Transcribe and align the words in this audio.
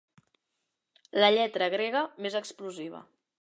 La 1.23 1.29
lletra 1.35 1.69
grega 1.75 2.03
més 2.27 2.39
explosiva. 2.41 3.05